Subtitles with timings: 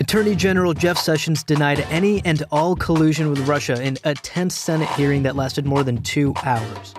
[0.00, 4.88] Attorney General Jeff Sessions denied any and all collusion with Russia in a tense Senate
[4.90, 6.94] hearing that lasted more than two hours.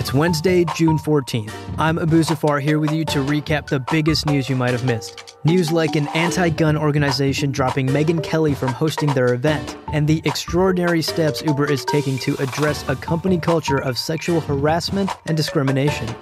[0.00, 1.54] It's Wednesday, June 14th.
[1.78, 5.36] I'm Abu Zafar here with you to recap the biggest news you might have missed.
[5.44, 10.20] News like an anti gun organization dropping Megyn Kelly from hosting their event, and the
[10.24, 16.12] extraordinary steps Uber is taking to address a company culture of sexual harassment and discrimination.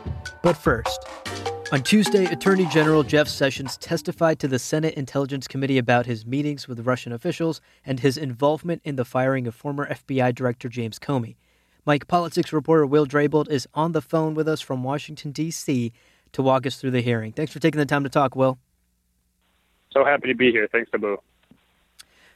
[0.43, 1.07] But first,
[1.71, 6.67] on Tuesday, Attorney General Jeff Sessions testified to the Senate Intelligence Committee about his meetings
[6.67, 11.37] with Russian officials and his involvement in the firing of former FBI Director James Comey.
[11.87, 15.93] Mic Politics reporter Will Drabold is on the phone with us from Washington, D.C.
[16.33, 17.33] to walk us through the hearing.
[17.33, 18.59] Thanks for taking the time to talk, Will.
[19.91, 20.69] So happy to be here.
[20.71, 21.19] Thanks, Abu.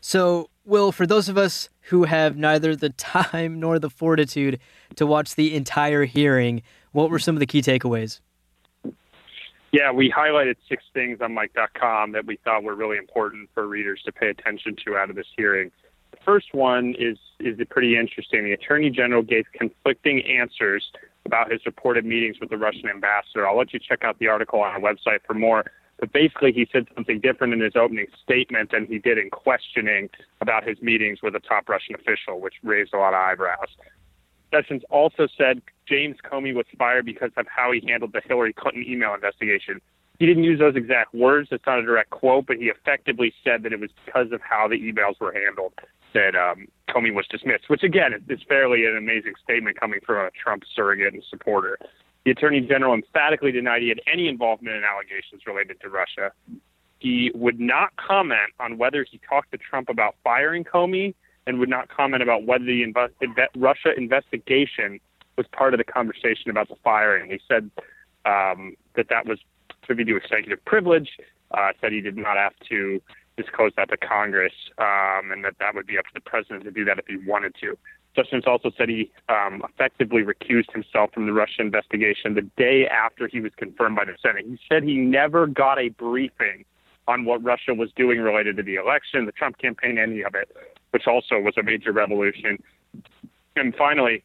[0.00, 4.58] So, Will, for those of us who have neither the time nor the fortitude
[4.96, 6.62] to watch the entire hearing,
[6.92, 8.20] what were some of the key takeaways?
[9.72, 14.02] Yeah, we highlighted six things on Mic.com that we thought were really important for readers
[14.04, 15.70] to pay attention to out of this hearing.
[16.10, 18.44] The first one is is pretty interesting.
[18.44, 20.84] The Attorney General gave conflicting answers
[21.24, 23.48] about his reported meetings with the Russian ambassador.
[23.48, 25.64] I'll let you check out the article on our website for more.
[25.98, 30.10] But basically, he said something different in his opening statement than he did in questioning
[30.40, 33.68] about his meetings with a top Russian official, which raised a lot of eyebrows.
[34.52, 38.84] Sessions also said James Comey was fired because of how he handled the Hillary Clinton
[38.86, 39.80] email investigation.
[40.18, 41.48] He didn't use those exact words.
[41.50, 44.68] It's not a direct quote, but he effectively said that it was because of how
[44.68, 45.72] the emails were handled
[46.14, 50.30] that um, Comey was dismissed, which again is fairly an amazing statement coming from a
[50.30, 51.78] Trump surrogate and supporter.
[52.24, 56.32] The Attorney General emphatically denied he had any involvement in allegations related to Russia.
[56.98, 61.14] He would not comment on whether he talked to Trump about firing Comey
[61.46, 62.84] and would not comment about whether the
[63.56, 65.00] Russia investigation
[65.36, 67.30] was part of the conversation about the firing.
[67.30, 67.70] He said
[68.24, 69.38] um, that that was
[69.82, 71.10] privy to executive privilege.
[71.50, 73.00] Uh, said he did not have to
[73.36, 76.70] disclose that to Congress, um, and that that would be up to the president to
[76.70, 77.76] do that if he wanted to.
[78.14, 83.26] Sessions also said he um, effectively recused himself from the Russia investigation the day after
[83.26, 84.44] he was confirmed by the Senate.
[84.46, 86.64] He said he never got a briefing
[87.08, 90.54] on what Russia was doing related to the election, the Trump campaign, any of it,
[90.92, 92.62] which also was a major revolution.
[93.56, 94.22] And finally,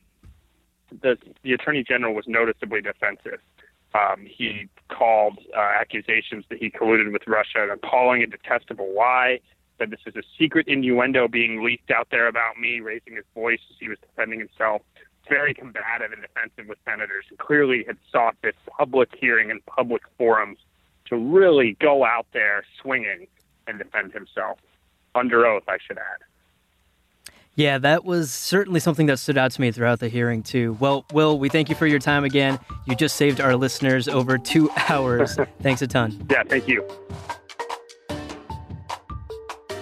[1.02, 3.40] the, the attorney general was noticeably defensive.
[3.94, 9.40] Um, he called uh, accusations that he colluded with Russia an appalling and detestable lie.
[9.78, 13.60] Said this is a secret innuendo being leaked out there about me, raising his voice
[13.70, 14.82] as he was defending himself.
[15.30, 20.02] Very combative and defensive with senators, and clearly had sought this public hearing and public
[20.18, 20.58] forums
[21.06, 23.28] to really go out there swinging
[23.68, 24.58] and defend himself
[25.16, 26.22] under oath, I should add.
[27.58, 30.78] Yeah, that was certainly something that stood out to me throughout the hearing, too.
[30.80, 32.60] Well, Will, we thank you for your time again.
[32.86, 35.40] You just saved our listeners over two hours.
[35.64, 36.28] Thanks a ton.
[36.30, 36.88] Yeah, thank you.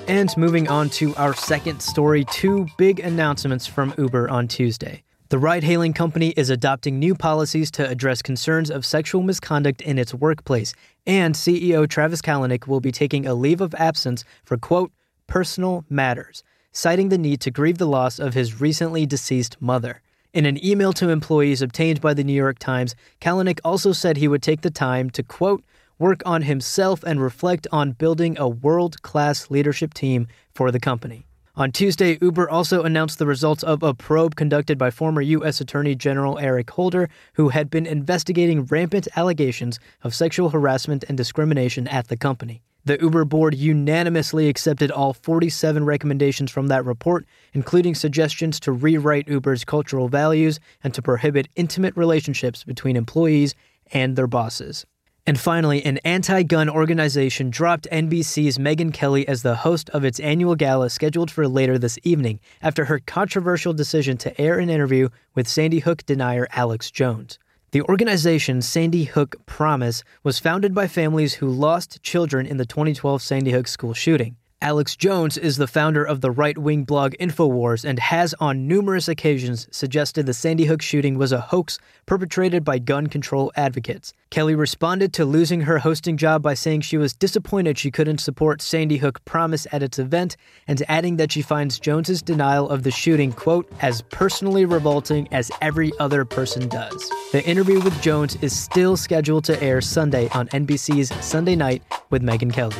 [0.07, 5.03] And moving on to our second story, two big announcements from Uber on Tuesday.
[5.27, 9.99] The ride hailing company is adopting new policies to address concerns of sexual misconduct in
[9.99, 10.73] its workplace,
[11.05, 14.93] and CEO Travis Kalanick will be taking a leave of absence for, quote,
[15.27, 16.41] personal matters
[16.75, 20.01] citing the need to grieve the loss of his recently deceased mother.
[20.33, 24.27] In an email to employees obtained by the New York Times, Kalanick also said he
[24.27, 25.63] would take the time to, quote,
[25.97, 31.25] work on himself and reflect on building a world class leadership team for the company.
[31.55, 35.61] On Tuesday, Uber also announced the results of a probe conducted by former U.S.
[35.61, 41.87] Attorney General Eric Holder, who had been investigating rampant allegations of sexual harassment and discrimination
[41.87, 42.61] at the company.
[42.85, 49.27] The Uber board unanimously accepted all 47 recommendations from that report, including suggestions to rewrite
[49.27, 53.55] Uber's cultural values and to prohibit intimate relationships between employees
[53.91, 54.85] and their bosses.
[55.25, 60.19] And finally, an anti gun organization dropped NBC's Megyn Kelly as the host of its
[60.19, 65.09] annual gala scheduled for later this evening after her controversial decision to air an interview
[65.33, 67.39] with Sandy Hook denier Alex Jones.
[67.75, 73.21] The organization Sandy Hook Promise was founded by families who lost children in the 2012
[73.21, 74.37] Sandy Hook school shooting.
[74.65, 79.07] Alex Jones is the founder of the right wing blog InfoWars and has on numerous
[79.07, 81.77] occasions suggested the Sandy Hook shooting was a hoax
[82.07, 84.11] perpetrated by gun control advocates.
[84.31, 88.59] Kelly responded to losing her hosting job by saying she was disappointed she couldn't support
[88.59, 90.35] Sandy Hook Promise at its event
[90.67, 95.51] and adding that she finds Jones's denial of the shooting, quote, as personally revolting as
[95.61, 97.11] every other person does.
[97.33, 102.23] The interview with Jones is still scheduled to air Sunday on NBC's Sunday Night with
[102.23, 102.75] Megyn Kelly.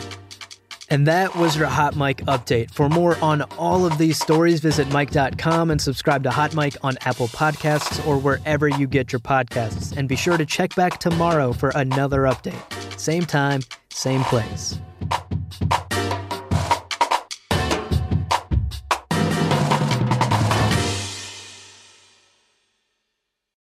[0.90, 2.72] And that was your Hot Mic update.
[2.72, 6.98] For more on all of these stories, visit Mic.com and subscribe to Hot Mic on
[7.02, 9.96] Apple Podcasts or wherever you get your podcasts.
[9.98, 13.00] And be sure to check back tomorrow for another update.
[13.00, 14.80] same time, same place.